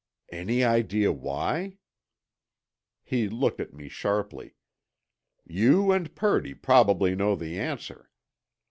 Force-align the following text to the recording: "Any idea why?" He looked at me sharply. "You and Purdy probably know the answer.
"Any 0.31 0.63
idea 0.63 1.11
why?" 1.11 1.77
He 3.03 3.29
looked 3.29 3.59
at 3.59 3.71
me 3.75 3.87
sharply. 3.87 4.55
"You 5.45 5.91
and 5.91 6.15
Purdy 6.15 6.55
probably 6.55 7.13
know 7.13 7.35
the 7.35 7.59
answer. 7.59 8.09